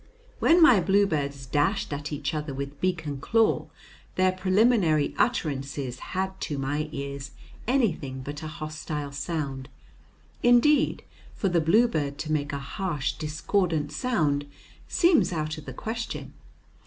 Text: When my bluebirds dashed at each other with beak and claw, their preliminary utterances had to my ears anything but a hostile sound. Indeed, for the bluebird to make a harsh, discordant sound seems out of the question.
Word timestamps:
When 0.39 0.63
my 0.63 0.79
bluebirds 0.79 1.45
dashed 1.45 1.93
at 1.93 2.11
each 2.11 2.33
other 2.33 2.55
with 2.55 2.81
beak 2.81 3.05
and 3.05 3.21
claw, 3.21 3.67
their 4.15 4.31
preliminary 4.31 5.13
utterances 5.19 5.99
had 5.99 6.41
to 6.41 6.57
my 6.57 6.89
ears 6.91 7.29
anything 7.67 8.23
but 8.23 8.41
a 8.41 8.47
hostile 8.47 9.11
sound. 9.11 9.69
Indeed, 10.41 11.03
for 11.35 11.49
the 11.49 11.61
bluebird 11.61 12.17
to 12.17 12.31
make 12.31 12.51
a 12.51 12.57
harsh, 12.57 13.11
discordant 13.13 13.91
sound 13.91 14.47
seems 14.87 15.31
out 15.31 15.59
of 15.59 15.65
the 15.65 15.71
question. 15.73 16.33